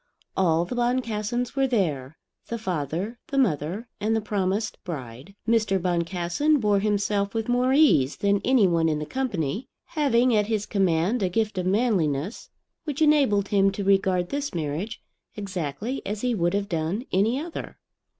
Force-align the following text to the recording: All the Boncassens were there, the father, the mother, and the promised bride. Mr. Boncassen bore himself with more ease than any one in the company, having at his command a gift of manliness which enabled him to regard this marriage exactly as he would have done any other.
All 0.35 0.65
the 0.65 0.73
Boncassens 0.73 1.55
were 1.55 1.67
there, 1.67 2.17
the 2.47 2.57
father, 2.57 3.19
the 3.27 3.37
mother, 3.37 3.87
and 3.99 4.15
the 4.15 4.19
promised 4.19 4.83
bride. 4.83 5.35
Mr. 5.47 5.79
Boncassen 5.79 6.59
bore 6.59 6.79
himself 6.79 7.35
with 7.35 7.47
more 7.47 7.71
ease 7.71 8.15
than 8.15 8.41
any 8.43 8.67
one 8.67 8.89
in 8.89 8.97
the 8.97 9.05
company, 9.05 9.67
having 9.89 10.35
at 10.35 10.47
his 10.47 10.65
command 10.65 11.21
a 11.21 11.29
gift 11.29 11.59
of 11.59 11.67
manliness 11.67 12.49
which 12.83 12.99
enabled 13.03 13.49
him 13.49 13.69
to 13.73 13.83
regard 13.83 14.29
this 14.29 14.55
marriage 14.55 15.03
exactly 15.35 16.01
as 16.03 16.21
he 16.21 16.33
would 16.33 16.55
have 16.55 16.67
done 16.67 17.05
any 17.11 17.39
other. 17.39 17.77